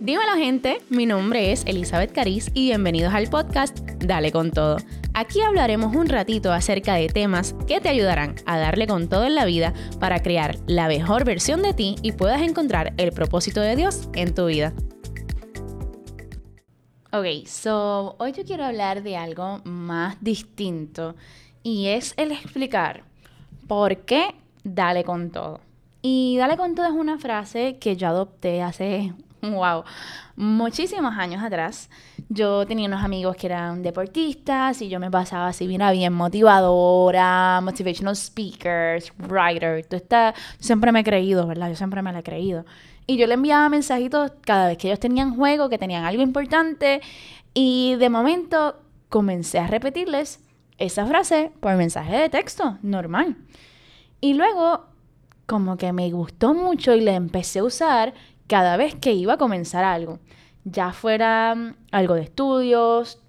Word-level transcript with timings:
Dímelo 0.00 0.34
gente, 0.36 0.82
mi 0.90 1.06
nombre 1.06 1.52
es 1.52 1.64
Elizabeth 1.64 2.12
Cariz 2.12 2.50
y 2.52 2.66
bienvenidos 2.66 3.14
al 3.14 3.28
podcast 3.28 3.78
Dale 3.98 4.30
con 4.30 4.50
todo. 4.50 4.76
Aquí 5.14 5.40
hablaremos 5.40 5.96
un 5.96 6.06
ratito 6.06 6.52
acerca 6.52 6.94
de 6.94 7.08
temas 7.08 7.54
que 7.66 7.80
te 7.80 7.88
ayudarán 7.88 8.34
a 8.44 8.58
darle 8.58 8.86
con 8.86 9.08
todo 9.08 9.24
en 9.24 9.34
la 9.34 9.46
vida 9.46 9.72
para 9.98 10.20
crear 10.22 10.58
la 10.66 10.86
mejor 10.86 11.24
versión 11.24 11.62
de 11.62 11.72
ti 11.72 11.96
y 12.02 12.12
puedas 12.12 12.42
encontrar 12.42 12.92
el 12.98 13.10
propósito 13.12 13.62
de 13.62 13.74
Dios 13.74 14.10
en 14.14 14.34
tu 14.34 14.46
vida. 14.46 14.74
Ok, 17.10 17.46
so 17.46 18.16
hoy 18.18 18.32
yo 18.32 18.44
quiero 18.44 18.66
hablar 18.66 19.02
de 19.02 19.16
algo 19.16 19.62
más 19.64 20.18
distinto 20.20 21.16
y 21.62 21.86
es 21.86 22.12
el 22.18 22.32
explicar 22.32 23.04
por 23.66 23.96
qué 24.04 24.34
dale 24.62 25.04
con 25.04 25.30
todo. 25.30 25.60
Y 26.02 26.36
dale 26.36 26.58
con 26.58 26.74
todo 26.74 26.86
es 26.86 26.92
una 26.92 27.18
frase 27.18 27.78
que 27.78 27.96
yo 27.96 28.08
adopté 28.08 28.62
hace 28.62 29.14
wow, 29.42 29.84
muchísimos 30.36 31.14
años 31.16 31.42
atrás, 31.42 31.90
yo 32.28 32.66
tenía 32.66 32.88
unos 32.88 33.04
amigos 33.04 33.36
que 33.36 33.46
eran 33.46 33.82
deportistas 33.82 34.82
y 34.82 34.88
yo 34.88 35.00
me 35.00 35.10
pasaba 35.10 35.48
así, 35.48 35.66
mira, 35.66 35.90
bien 35.92 36.12
motivadora, 36.12 37.60
motivational 37.62 38.16
speakers, 38.16 39.12
writer, 39.18 39.84
todo 39.86 39.96
está, 39.96 40.34
siempre 40.58 40.92
me 40.92 41.00
he 41.00 41.04
creído, 41.04 41.46
¿verdad? 41.46 41.68
Yo 41.68 41.76
siempre 41.76 42.02
me 42.02 42.12
lo 42.12 42.18
he 42.18 42.22
creído. 42.22 42.64
Y 43.06 43.16
yo 43.18 43.26
le 43.26 43.34
enviaba 43.34 43.68
mensajitos 43.68 44.32
cada 44.40 44.68
vez 44.68 44.78
que 44.78 44.88
ellos 44.88 44.98
tenían 44.98 45.36
juego, 45.36 45.68
que 45.68 45.78
tenían 45.78 46.04
algo 46.04 46.22
importante, 46.22 47.00
y 47.54 47.94
de 47.96 48.10
momento 48.10 48.76
comencé 49.08 49.58
a 49.58 49.66
repetirles 49.66 50.40
esa 50.78 51.06
frase 51.06 51.52
por 51.60 51.74
mensaje 51.76 52.16
de 52.16 52.28
texto, 52.28 52.78
normal. 52.82 53.36
Y 54.20 54.34
luego, 54.34 54.86
como 55.46 55.76
que 55.76 55.92
me 55.92 56.10
gustó 56.10 56.52
mucho 56.52 56.94
y 56.94 57.00
le 57.00 57.14
empecé 57.14 57.60
a 57.60 57.64
usar 57.64 58.14
cada 58.46 58.76
vez 58.76 58.94
que 58.94 59.12
iba 59.12 59.34
a 59.34 59.38
comenzar 59.38 59.84
algo, 59.84 60.18
ya 60.64 60.92
fuera 60.92 61.54
mm, 61.54 61.74
algo 61.92 62.14
de 62.14 62.22
estudios, 62.22 63.20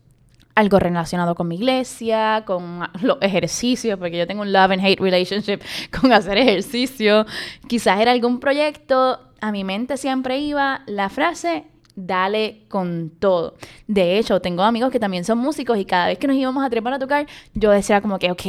algo 0.56 0.80
relacionado 0.80 1.36
con 1.36 1.48
mi 1.48 1.56
iglesia, 1.56 2.44
con 2.46 2.88
los 3.02 3.18
ejercicios, 3.22 4.00
porque 4.00 4.18
yo 4.18 4.28
tengo 4.28 4.42
un 4.42 4.52
love 4.52 4.72
and 4.72 4.86
hate 4.86 5.00
relationship 5.00 5.60
con 6.02 6.12
hacer 6.12 6.38
ejercicio, 6.38 7.26
quizás 7.68 8.00
era 8.00 8.12
algún 8.12 8.40
proyecto, 8.40 9.20
a 9.40 9.52
mi 9.52 9.64
mente 9.64 9.98
siempre 9.98 10.40
iba 10.40 10.82
la 10.88 11.10
frase 11.10 11.66
dale 11.98 12.62
con 12.70 13.10
todo. 13.10 13.56
De 13.88 14.18
hecho, 14.20 14.40
tengo 14.40 14.62
amigos 14.62 14.92
que 14.92 15.00
también 15.00 15.26
son 15.26 15.40
músicos 15.40 15.78
y 15.80 15.86
cada 15.86 16.08
vez 16.08 16.20
que 16.20 16.28
nos 16.28 16.38
íbamos 16.38 16.64
a 16.64 16.70
trepar 16.70 16.94
a 16.94 17.00
tocar, 17.00 17.26
yo 17.56 17.72
decía 17.72 18.02
como 18.02 18.20
que, 18.20 18.32
ok, 18.32 18.46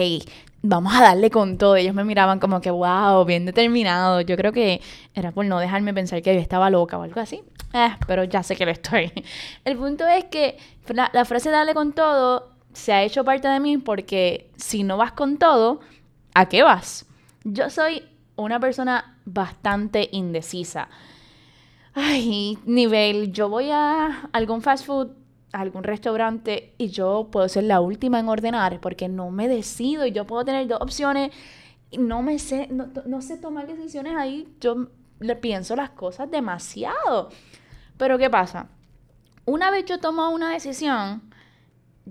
vamos 0.62 0.94
a 0.94 1.02
darle 1.02 1.30
con 1.30 1.58
todo. 1.58 1.76
Ellos 1.76 1.94
me 1.94 2.04
miraban 2.04 2.40
como 2.40 2.60
que, 2.60 2.70
wow, 2.70 3.24
bien 3.24 3.46
determinado. 3.46 4.20
Yo 4.20 4.36
creo 4.36 4.52
que 4.52 4.80
era 5.14 5.32
por 5.32 5.44
no 5.44 5.58
dejarme 5.58 5.94
pensar 5.94 6.22
que 6.22 6.34
yo 6.34 6.40
estaba 6.40 6.70
loca 6.70 6.98
o 6.98 7.02
algo 7.02 7.20
así. 7.20 7.42
Eh, 7.72 7.90
pero 8.06 8.24
ya 8.24 8.42
sé 8.42 8.56
que 8.56 8.64
lo 8.64 8.72
estoy. 8.72 9.12
El 9.64 9.76
punto 9.76 10.06
es 10.06 10.24
que 10.24 10.58
la, 10.88 11.24
frase 11.24 11.50
dale 11.50 11.74
con 11.74 11.92
todo 11.92 12.50
se 12.72 12.92
ha 12.92 13.02
hecho 13.02 13.24
parte 13.24 13.48
de 13.48 13.60
mí 13.60 13.78
porque 13.78 14.50
si 14.56 14.82
no 14.82 14.96
vas 14.96 15.12
con 15.12 15.38
todo, 15.38 15.80
¿a 16.34 16.46
qué 16.48 16.62
vas? 16.62 17.06
Yo 17.44 17.70
soy 17.70 18.02
una 18.36 18.60
persona 18.60 19.16
bastante 19.24 20.08
indecisa. 20.12 20.88
Ay, 21.94 22.58
nivel, 22.64 23.32
yo 23.32 23.48
voy 23.48 23.70
a 23.72 24.28
algún 24.32 24.62
fast 24.62 24.86
food 24.86 25.08
algún 25.52 25.82
restaurante 25.82 26.74
y 26.78 26.88
yo 26.88 27.28
puedo 27.30 27.48
ser 27.48 27.64
la 27.64 27.80
última 27.80 28.20
en 28.20 28.28
ordenar 28.28 28.80
porque 28.80 29.08
no 29.08 29.30
me 29.30 29.48
decido 29.48 30.06
y 30.06 30.12
yo 30.12 30.26
puedo 30.26 30.44
tener 30.44 30.66
dos 30.66 30.80
opciones 30.80 31.30
y 31.90 31.98
no 31.98 32.22
me 32.22 32.38
sé, 32.38 32.68
no, 32.70 33.22
sé 33.22 33.38
tomar 33.38 33.66
decisiones 33.66 34.14
ahí, 34.16 34.46
yo 34.60 34.88
le 35.20 35.36
pienso 35.36 35.74
las 35.74 35.90
cosas 35.90 36.30
demasiado. 36.30 37.30
Pero 37.96 38.18
¿qué 38.18 38.28
pasa? 38.28 38.68
Una 39.46 39.70
vez 39.70 39.86
yo 39.86 39.98
tomo 39.98 40.28
una 40.28 40.50
decisión, 40.50 41.22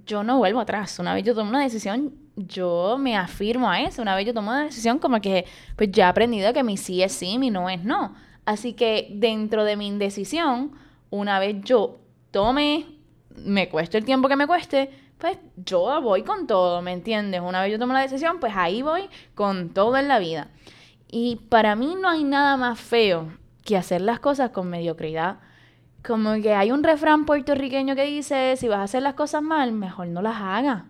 yo 0.05 0.23
no 0.23 0.39
vuelvo 0.39 0.59
atrás. 0.59 0.97
Una 0.97 1.13
vez 1.13 1.23
yo 1.23 1.35
tomo 1.35 1.49
una 1.49 1.61
decisión, 1.61 2.15
yo 2.35 2.97
me 2.99 3.15
afirmo 3.15 3.69
a 3.69 3.81
eso. 3.81 4.01
Una 4.01 4.15
vez 4.15 4.25
yo 4.25 4.33
tomo 4.33 4.49
una 4.49 4.63
decisión, 4.63 4.97
como 4.97 5.21
que 5.21 5.45
pues 5.75 5.91
ya 5.91 6.07
he 6.07 6.09
aprendido 6.09 6.51
que 6.53 6.63
mi 6.63 6.77
sí 6.77 7.03
es 7.03 7.11
sí, 7.11 7.37
mi 7.37 7.51
no 7.51 7.69
es 7.69 7.83
no. 7.83 8.15
Así 8.45 8.73
que 8.73 9.09
dentro 9.11 9.63
de 9.63 9.75
mi 9.75 9.87
indecisión, 9.87 10.71
una 11.11 11.37
vez 11.37 11.57
yo 11.63 11.99
tome 12.31 12.96
me 13.37 13.69
cueste 13.69 13.97
el 13.97 14.05
tiempo 14.05 14.27
que 14.27 14.35
me 14.35 14.47
cueste, 14.47 14.89
pues 15.17 15.37
yo 15.55 16.01
voy 16.01 16.23
con 16.23 16.47
todo, 16.47 16.81
¿me 16.81 16.93
entiendes? 16.93 17.41
Una 17.41 17.61
vez 17.61 17.71
yo 17.71 17.79
tomo 17.79 17.93
la 17.93 18.01
decisión, 18.01 18.39
pues 18.39 18.53
ahí 18.55 18.81
voy 18.81 19.09
con 19.35 19.69
todo 19.69 19.97
en 19.97 20.07
la 20.07 20.19
vida. 20.19 20.49
Y 21.09 21.37
para 21.49 21.75
mí 21.75 21.95
no 21.99 22.09
hay 22.09 22.23
nada 22.23 22.57
más 22.57 22.79
feo 22.79 23.31
que 23.63 23.77
hacer 23.77 24.01
las 24.01 24.19
cosas 24.19 24.51
con 24.51 24.69
mediocridad. 24.69 25.39
Como 26.05 26.33
que 26.41 26.53
hay 26.53 26.71
un 26.71 26.83
refrán 26.83 27.25
puertorriqueño 27.25 27.95
que 27.95 28.05
dice, 28.05 28.55
si 28.57 28.67
vas 28.67 28.79
a 28.79 28.83
hacer 28.83 29.03
las 29.03 29.15
cosas 29.15 29.41
mal, 29.41 29.71
mejor 29.71 30.07
no 30.07 30.21
las 30.21 30.37
hagas. 30.39 30.83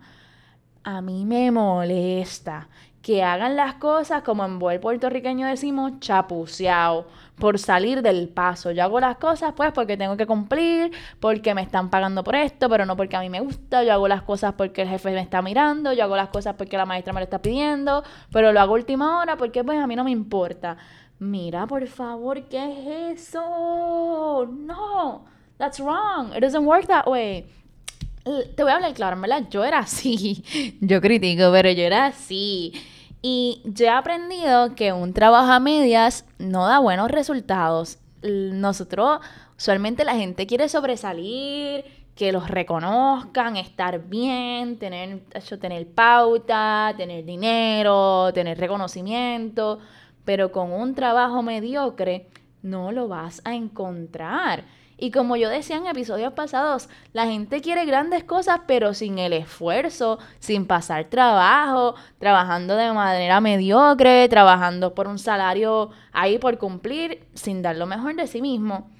A 0.84 1.00
mí 1.00 1.24
me 1.24 1.50
molesta 1.50 2.68
que 3.08 3.22
hagan 3.22 3.56
las 3.56 3.76
cosas 3.76 4.22
como 4.22 4.44
en 4.44 4.58
buen 4.58 4.82
puertorriqueño 4.82 5.46
decimos 5.46 5.92
chapuceado 5.98 7.06
por 7.38 7.58
salir 7.58 8.02
del 8.02 8.28
paso. 8.28 8.70
Yo 8.70 8.82
hago 8.82 9.00
las 9.00 9.16
cosas 9.16 9.54
pues 9.56 9.72
porque 9.72 9.96
tengo 9.96 10.18
que 10.18 10.26
cumplir, 10.26 10.92
porque 11.18 11.54
me 11.54 11.62
están 11.62 11.88
pagando 11.88 12.22
por 12.22 12.36
esto, 12.36 12.68
pero 12.68 12.84
no 12.84 12.98
porque 12.98 13.16
a 13.16 13.20
mí 13.20 13.30
me 13.30 13.40
gusta. 13.40 13.82
Yo 13.82 13.94
hago 13.94 14.08
las 14.08 14.20
cosas 14.24 14.52
porque 14.58 14.82
el 14.82 14.90
jefe 14.90 15.10
me 15.12 15.22
está 15.22 15.40
mirando, 15.40 15.94
yo 15.94 16.04
hago 16.04 16.16
las 16.16 16.28
cosas 16.28 16.54
porque 16.58 16.76
la 16.76 16.84
maestra 16.84 17.14
me 17.14 17.20
lo 17.20 17.24
está 17.24 17.40
pidiendo, 17.40 18.04
pero 18.30 18.52
lo 18.52 18.60
hago 18.60 18.74
última 18.74 19.18
hora 19.22 19.38
porque 19.38 19.64
pues 19.64 19.78
a 19.78 19.86
mí 19.86 19.96
no 19.96 20.04
me 20.04 20.10
importa. 20.10 20.76
Mira, 21.18 21.66
por 21.66 21.86
favor, 21.86 22.42
¿qué 22.42 23.12
es 23.12 23.30
eso? 23.30 24.46
No, 24.52 25.24
that's 25.56 25.80
wrong. 25.80 26.36
It 26.36 26.42
doesn't 26.42 26.66
work 26.66 26.86
that 26.88 27.06
way. 27.06 27.46
Te 28.54 28.62
voy 28.62 28.72
a 28.72 28.74
hablar 28.74 28.92
claro, 28.92 29.18
¿verdad? 29.18 29.44
Yo 29.48 29.64
era 29.64 29.78
así. 29.78 30.44
Yo 30.82 31.00
critico, 31.00 31.50
pero 31.50 31.70
yo 31.70 31.84
era 31.84 32.04
así. 32.04 32.74
Y 33.20 33.62
yo 33.64 33.86
he 33.86 33.90
aprendido 33.90 34.74
que 34.74 34.92
un 34.92 35.12
trabajo 35.12 35.50
a 35.50 35.60
medias 35.60 36.24
no 36.38 36.66
da 36.66 36.78
buenos 36.78 37.10
resultados. 37.10 37.98
Nosotros, 38.22 39.20
usualmente 39.56 40.04
la 40.04 40.14
gente 40.14 40.46
quiere 40.46 40.68
sobresalir, 40.68 41.84
que 42.18 42.32
los 42.32 42.50
reconozcan, 42.50 43.56
estar 43.56 44.08
bien, 44.08 44.76
tener, 44.78 45.20
tener 45.60 45.86
pauta, 45.86 46.92
tener 46.96 47.24
dinero, 47.24 48.32
tener 48.34 48.58
reconocimiento, 48.58 49.78
pero 50.24 50.50
con 50.50 50.72
un 50.72 50.96
trabajo 50.96 51.42
mediocre 51.42 52.28
no 52.60 52.90
lo 52.90 53.06
vas 53.06 53.40
a 53.44 53.54
encontrar. 53.54 54.64
Y 55.00 55.12
como 55.12 55.36
yo 55.36 55.48
decía 55.48 55.76
en 55.76 55.86
episodios 55.86 56.32
pasados, 56.32 56.88
la 57.12 57.26
gente 57.26 57.60
quiere 57.60 57.86
grandes 57.86 58.24
cosas, 58.24 58.62
pero 58.66 58.94
sin 58.94 59.20
el 59.20 59.32
esfuerzo, 59.32 60.18
sin 60.40 60.66
pasar 60.66 61.04
trabajo, 61.04 61.94
trabajando 62.18 62.74
de 62.74 62.92
manera 62.92 63.40
mediocre, 63.40 64.28
trabajando 64.28 64.96
por 64.96 65.06
un 65.06 65.20
salario 65.20 65.90
ahí 66.12 66.38
por 66.38 66.58
cumplir, 66.58 67.24
sin 67.34 67.62
dar 67.62 67.76
lo 67.76 67.86
mejor 67.86 68.16
de 68.16 68.26
sí 68.26 68.42
mismo. 68.42 68.90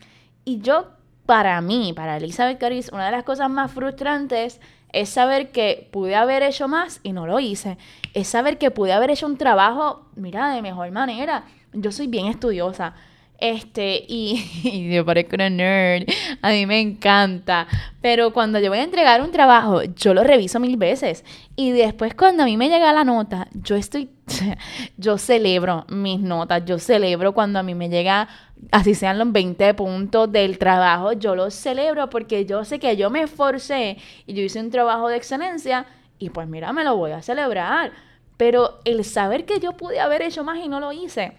Y 0.45 0.61
yo, 0.61 0.87
para 1.27 1.61
mí, 1.61 1.93
para 1.93 2.17
Elizabeth 2.17 2.59
Caris, 2.59 2.91
una 2.93 3.07
de 3.07 3.13
las 3.13 3.25
cosas 3.25 3.51
más 3.51 3.73
frustrantes 3.73 4.61
es 4.93 5.09
saber 5.09 5.51
que 5.51 5.89
pude 5.91 6.15
haber 6.15 6.45
hecho 6.45 6.69
más 6.69 7.01
y 7.03 7.13
no 7.13 7.27
lo 7.27 7.41
hice. 7.41 7.77
Es 8.15 8.29
saber 8.29 8.57
que 8.57 8.71
pude 8.71 8.93
haber 8.93 9.11
hecho 9.11 9.27
un 9.27 9.37
trabajo, 9.37 10.07
mira, 10.15 10.55
de 10.55 10.63
mejor 10.63 10.91
manera. 10.93 11.45
Yo 11.73 11.91
soy 11.91 12.07
bien 12.07 12.27
estudiosa. 12.27 12.95
Este, 13.39 14.05
y, 14.09 14.91
yo 14.93 15.05
parezco 15.05 15.37
una 15.37 15.49
nerd, 15.49 16.05
a 16.43 16.51
mí 16.51 16.67
me 16.67 16.81
encanta, 16.81 17.67
pero 18.01 18.33
cuando 18.33 18.59
yo 18.59 18.69
voy 18.69 18.79
a 18.79 18.83
entregar 18.83 19.23
un 19.23 19.31
trabajo, 19.31 19.83
yo 19.85 20.13
lo 20.13 20.25
reviso 20.25 20.59
mil 20.61 20.77
veces. 20.77 21.25
Y 21.55 21.71
después 21.71 22.15
cuando 22.15 22.43
a 22.43 22.47
mí 22.47 22.57
me 22.57 22.69
llega 22.69 22.93
la 22.93 23.05
nota, 23.05 23.49
yo 23.53 23.77
estoy, 23.77 24.11
yo 24.97 25.19
celebro 25.19 25.87
mis 25.89 26.21
notas, 26.21 26.65
yo 26.65 26.79
celebro 26.79 27.33
cuando 27.33 27.61
a 27.61 27.63
mí 27.63 27.75
me 27.75 27.89
llega, 27.89 28.29
así 28.73 28.95
sean 28.95 29.19
los 29.19 29.31
20 29.31 29.73
puntos 29.75 30.31
del 30.33 30.59
trabajo, 30.59 31.13
yo 31.13 31.37
los 31.37 31.55
celebro 31.55 32.11
porque 32.11 32.45
yo 32.45 32.65
sé 32.65 32.81
que 32.81 32.97
yo 32.97 33.09
me 33.09 33.23
esforcé 33.23 33.99
y 34.27 34.35
yo 34.35 34.43
hice 34.43 34.61
un 34.61 34.71
trabajo 34.71 35.09
de 35.09 35.17
excelencia 35.17 35.87
y 36.19 36.31
pues 36.31 36.49
mira, 36.49 36.73
me 36.73 36.83
lo 36.83 36.97
voy 36.97 37.13
a 37.13 37.23
celebrar, 37.23 37.93
pero 38.37 38.81
el 38.85 39.05
saber 39.05 39.45
que 39.45 39.61
yo 39.61 39.73
pude 39.77 40.01
haber 40.01 40.23
hecho 40.23 40.43
más 40.43 40.59
y 40.59 40.69
no 40.69 40.81
lo 40.81 40.93
hice, 40.93 41.35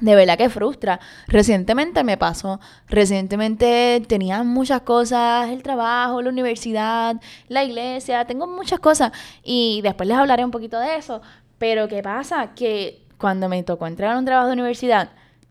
de 0.00 0.14
verdad 0.14 0.38
que 0.38 0.48
frustra. 0.48 1.00
Recientemente 1.26 2.04
me 2.04 2.16
pasó, 2.16 2.60
recientemente 2.88 4.02
tenía 4.06 4.42
muchas 4.42 4.82
cosas, 4.82 5.50
el 5.50 5.62
trabajo, 5.62 6.22
la 6.22 6.30
universidad, 6.30 7.16
la 7.48 7.64
iglesia, 7.64 8.24
tengo 8.24 8.46
muchas 8.46 8.78
cosas 8.78 9.12
y 9.42 9.80
después 9.82 10.08
les 10.08 10.16
hablaré 10.16 10.44
un 10.44 10.50
poquito 10.50 10.78
de 10.78 10.96
eso, 10.96 11.20
pero 11.58 11.88
¿qué 11.88 12.02
pasa? 12.02 12.54
Que 12.54 13.02
cuando 13.18 13.48
me 13.48 13.62
tocó 13.64 13.86
entregar 13.86 14.16
un 14.16 14.24
trabajo 14.24 14.46
de 14.46 14.54
universidad, 14.54 15.10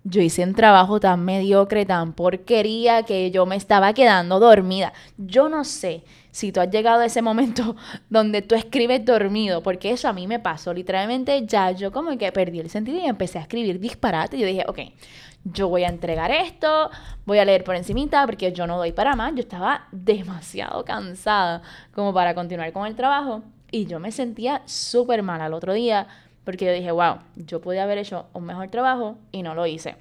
yo 0.09 0.21
hice 0.21 0.43
un 0.43 0.53
trabajo 0.53 0.99
tan 1.01 1.25
mediocre, 1.25 1.85
tan 1.85 2.13
porquería, 2.13 3.03
que 3.03 3.29
yo 3.29 3.45
me 3.45 3.57
estaba 3.57 3.93
quedando 3.93 4.39
dormida. 4.39 4.93
Yo 5.17 5.49
no 5.49 5.65
sé 5.65 6.03
si 6.31 6.53
tú 6.53 6.61
has 6.61 6.69
llegado 6.69 7.01
a 7.01 7.05
ese 7.05 7.21
momento 7.21 7.75
donde 8.09 8.41
tú 8.41 8.55
escribes 8.55 9.03
dormido, 9.03 9.61
porque 9.61 9.91
eso 9.91 10.07
a 10.07 10.13
mí 10.13 10.25
me 10.25 10.39
pasó. 10.39 10.73
Literalmente 10.73 11.45
ya 11.45 11.71
yo 11.71 11.91
como 11.91 12.17
que 12.17 12.31
perdí 12.31 12.61
el 12.61 12.69
sentido 12.69 12.99
y 12.99 13.05
empecé 13.05 13.37
a 13.37 13.41
escribir 13.41 13.81
disparate. 13.81 14.39
Yo 14.39 14.47
dije, 14.47 14.63
ok, 14.67 14.79
yo 15.43 15.67
voy 15.67 15.83
a 15.83 15.89
entregar 15.89 16.31
esto, 16.31 16.89
voy 17.25 17.39
a 17.39 17.45
leer 17.45 17.65
por 17.65 17.75
encimita 17.75 18.25
porque 18.25 18.53
yo 18.53 18.65
no 18.65 18.77
doy 18.77 18.93
para 18.93 19.15
más. 19.15 19.33
Yo 19.35 19.41
estaba 19.41 19.87
demasiado 19.91 20.85
cansada 20.85 21.61
como 21.93 22.13
para 22.13 22.33
continuar 22.33 22.71
con 22.71 22.87
el 22.87 22.95
trabajo 22.95 23.43
y 23.71 23.85
yo 23.85 23.99
me 23.99 24.13
sentía 24.13 24.61
súper 24.65 25.21
mal 25.21 25.41
al 25.41 25.53
otro 25.53 25.73
día 25.73 26.07
porque 26.47 26.63
yo 26.63 26.71
dije, 26.71 26.91
wow, 26.91 27.17
yo 27.35 27.59
podía 27.59 27.83
haber 27.83 27.97
hecho 27.97 28.27
un 28.31 28.45
mejor 28.45 28.69
trabajo 28.69 29.17
y 29.33 29.43
no 29.43 29.53
lo 29.53 29.67
hice. 29.67 29.97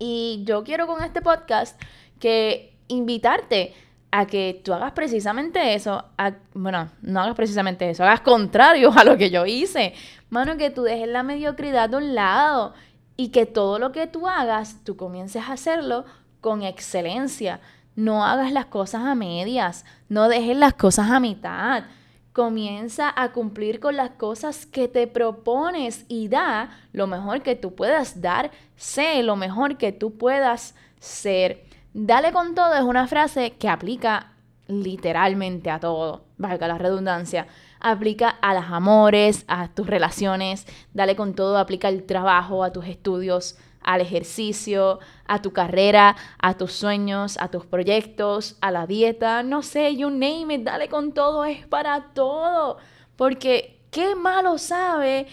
Y 0.00 0.42
yo 0.44 0.64
quiero 0.64 0.88
con 0.88 1.00
este 1.04 1.22
podcast 1.22 1.80
que 2.18 2.76
invitarte 2.88 3.72
a 4.10 4.26
que 4.26 4.60
tú 4.64 4.74
hagas 4.74 4.90
precisamente 4.90 5.74
eso, 5.74 6.06
bueno, 6.54 6.90
no 7.02 7.20
hagas 7.20 7.36
precisamente 7.36 7.88
eso, 7.88 8.02
hagas 8.02 8.22
contrario 8.22 8.90
a 8.96 9.04
lo 9.04 9.16
que 9.16 9.30
yo 9.30 9.46
hice. 9.46 9.94
Mano, 10.28 10.56
que 10.56 10.70
tú 10.70 10.82
dejes 10.82 11.06
la 11.06 11.22
mediocridad 11.22 11.88
de 11.88 11.98
un 11.98 12.16
lado 12.16 12.74
y 13.16 13.28
que 13.28 13.46
todo 13.46 13.78
lo 13.78 13.92
que 13.92 14.08
tú 14.08 14.26
hagas, 14.26 14.82
tú 14.82 14.96
comiences 14.96 15.44
a 15.44 15.52
hacerlo 15.52 16.04
con 16.40 16.64
excelencia. 16.64 17.60
No 17.94 18.26
hagas 18.26 18.50
las 18.50 18.66
cosas 18.66 19.04
a 19.04 19.14
medias, 19.14 19.84
no 20.08 20.28
dejes 20.28 20.56
las 20.56 20.74
cosas 20.74 21.12
a 21.12 21.20
mitad. 21.20 21.84
Comienza 22.32 23.12
a 23.14 23.32
cumplir 23.32 23.80
con 23.80 23.96
las 23.96 24.10
cosas 24.10 24.66
que 24.66 24.88
te 24.88 25.06
propones 25.06 26.04
y 26.08 26.28
da 26.28 26.70
lo 26.92 27.06
mejor 27.06 27.42
que 27.42 27.56
tú 27.56 27.74
puedas 27.74 28.20
dar. 28.20 28.50
Sé 28.76 29.22
lo 29.22 29.36
mejor 29.36 29.76
que 29.76 29.92
tú 29.92 30.16
puedas 30.16 30.74
ser. 30.98 31.64
Dale 31.92 32.32
con 32.32 32.54
todo 32.54 32.74
es 32.74 32.82
una 32.82 33.06
frase 33.08 33.52
que 33.58 33.68
aplica 33.68 34.32
literalmente 34.68 35.70
a 35.70 35.80
todo, 35.80 36.24
valga 36.38 36.68
la 36.68 36.78
redundancia 36.78 37.48
aplica 37.80 38.28
a 38.28 38.54
los 38.54 38.64
amores, 38.66 39.44
a 39.48 39.68
tus 39.68 39.86
relaciones, 39.86 40.66
dale 40.92 41.16
con 41.16 41.34
todo, 41.34 41.58
aplica 41.58 41.88
al 41.88 42.04
trabajo, 42.04 42.62
a 42.62 42.72
tus 42.72 42.86
estudios, 42.86 43.56
al 43.82 44.00
ejercicio, 44.00 45.00
a 45.26 45.42
tu 45.42 45.52
carrera, 45.52 46.16
a 46.38 46.54
tus 46.54 46.72
sueños, 46.72 47.38
a 47.38 47.48
tus 47.48 47.66
proyectos, 47.66 48.56
a 48.60 48.70
la 48.70 48.86
dieta, 48.86 49.42
no 49.42 49.62
sé, 49.62 49.96
you 49.96 50.10
name 50.10 50.54
it, 50.54 50.62
dale 50.62 50.88
con 50.88 51.12
todo, 51.12 51.44
es 51.44 51.66
para 51.66 52.12
todo. 52.12 52.78
Porque 53.16 53.80
qué 53.90 54.14
malo 54.14 54.58
sabe 54.58 55.26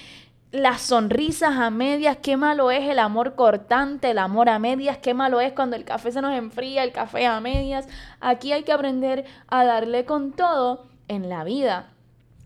las 0.52 0.82
sonrisas 0.82 1.58
a 1.58 1.70
medias, 1.70 2.18
qué 2.18 2.38
malo 2.38 2.72
es 2.72 2.88
el 2.90 3.00
amor 3.00 3.36
cortante, 3.36 4.12
el 4.12 4.18
amor 4.18 4.50
a 4.50 4.60
medias, 4.60 4.98
qué 4.98 5.14
malo 5.14 5.42
es 5.42 5.54
cuando 5.54 5.76
el 5.76 5.84
café 5.84 6.12
se 6.12 6.22
nos 6.22 6.34
enfría, 6.34 6.84
el 6.84 6.92
café 6.92 7.26
a 7.26 7.40
medias. 7.42 7.88
Aquí 8.22 8.54
hay 8.54 8.64
que 8.64 8.72
aprender 8.72 9.26
a 9.48 9.66
darle 9.66 10.06
con 10.06 10.32
todo 10.32 10.88
en 11.08 11.30
la 11.30 11.44
vida. 11.44 11.92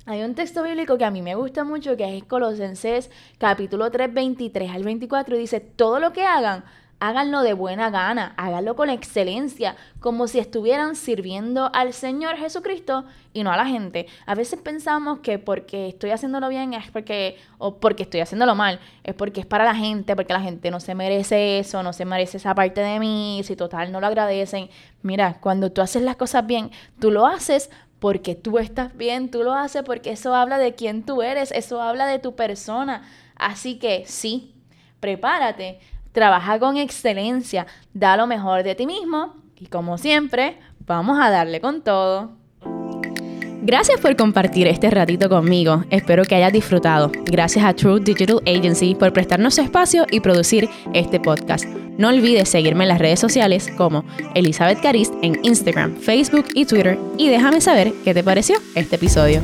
Hay 0.08 0.24
un 0.24 0.34
texto 0.34 0.64
bíblico 0.64 0.98
que 0.98 1.06
a 1.06 1.12
mí 1.12 1.22
me 1.22 1.36
gusta 1.36 1.64
mucho, 1.64 1.96
que 1.96 2.18
es 2.18 2.24
Colosenses 2.24 3.12
capítulo 3.38 3.92
3, 3.92 4.12
23 4.12 4.72
al 4.72 4.84
24, 4.84 5.36
y 5.36 5.40
dice, 5.40 5.60
todo 5.60 6.00
lo 6.00 6.12
que 6.12 6.24
hagan, 6.24 6.64
háganlo 7.00 7.44
de 7.44 7.54
buena 7.54 7.92
gana, 7.92 8.34
háganlo 8.36 8.76
con 8.76 8.90
excelencia, 8.90 9.76
como 10.00 10.28
si 10.28 10.40
estuvieran 10.40 10.96
sirviendo 10.96 11.70
al 11.76 11.94
Señor 11.94 12.38
Jesucristo 12.38 13.06
y 13.32 13.44
no 13.44 13.52
a 13.52 13.58
la 13.58 13.68
gente. 13.68 14.08
A 14.26 14.34
veces 14.34 14.60
pensamos 14.60 15.20
que 15.20 15.38
porque 15.38 15.90
estoy 15.90 16.10
haciéndolo 16.10 16.50
bien 16.50 16.74
es 16.74 16.90
porque, 16.90 17.38
o 17.60 17.76
porque 17.76 18.02
estoy 18.02 18.22
haciéndolo 18.22 18.56
mal, 18.56 18.80
es 19.04 19.14
porque 19.14 19.42
es 19.42 19.46
para 19.46 19.66
la 19.66 19.76
gente, 19.76 20.16
porque 20.16 20.34
la 20.34 20.42
gente 20.42 20.72
no 20.72 20.80
se 20.80 20.96
merece 20.96 21.60
eso, 21.60 21.84
no 21.84 21.94
se 21.94 22.06
merece 22.06 22.38
esa 22.38 22.56
parte 22.56 22.82
de 22.82 23.00
mí, 23.00 23.42
si 23.44 23.56
total 23.56 23.92
no 23.92 24.02
lo 24.02 24.08
agradecen. 24.08 24.72
Mira, 25.04 25.38
cuando 25.40 25.72
tú 25.72 25.82
haces 25.82 26.02
las 26.02 26.16
cosas 26.16 26.48
bien, 26.48 26.72
tú 27.00 27.12
lo 27.12 27.28
haces 27.28 27.70
porque 28.02 28.34
tú 28.34 28.58
estás 28.58 28.98
bien, 28.98 29.30
tú 29.30 29.44
lo 29.44 29.54
haces 29.54 29.84
porque 29.84 30.10
eso 30.14 30.34
habla 30.34 30.58
de 30.58 30.74
quién 30.74 31.04
tú 31.04 31.22
eres, 31.22 31.52
eso 31.52 31.80
habla 31.84 32.08
de 32.08 32.18
tu 32.18 32.36
persona. 32.36 33.04
Así 33.36 33.78
que 33.78 34.06
sí, 34.08 34.56
prepárate, 35.00 35.80
trabaja 36.12 36.58
con 36.58 36.78
excelencia, 36.78 37.68
da 37.94 38.18
lo 38.18 38.26
mejor 38.26 38.64
de 38.64 38.74
ti 38.74 38.88
mismo 38.88 39.36
y 39.56 39.68
como 39.68 40.00
siempre, 40.00 40.58
vamos 40.80 41.20
a 41.22 41.30
darle 41.30 41.62
con 41.62 41.84
todo. 41.84 42.41
Gracias 43.64 44.00
por 44.00 44.16
compartir 44.16 44.68
este 44.68 44.90
ratito 44.90 45.30
conmigo. 45.30 45.84
Espero 45.92 46.24
que 46.24 46.34
hayas 46.34 46.52
disfrutado. 46.52 47.12
Gracias 47.26 47.64
a 47.64 47.76
True 47.76 48.00
Digital 48.00 48.42
Agency 48.48 48.96
por 48.96 49.14
prestarnos 49.14 49.54
su 49.54 49.62
espacio 49.62 50.08
y 50.10 50.20
producir 50.20 50.68
este 50.94 51.20
podcast. 51.20 51.66
No 51.98 52.10
olvides 52.10 52.50
seguirme 52.50 52.86
en 52.86 52.90
las 52.90 53.00
redes 53.00 53.20
sociales 53.20 53.70
como 53.78 54.04
Elizabeth 54.34 54.82
Carist 54.82 55.14
en 55.22 55.40
Instagram, 55.44 55.96
Facebook 55.96 56.46
y 56.56 56.66
Twitter 56.66 56.98
y 57.20 57.30
déjame 57.30 57.62
saber 57.62 57.94
qué 58.04 58.16
te 58.16 58.24
pareció 58.24 58.56
este 58.74 58.96
episodio. 58.96 59.44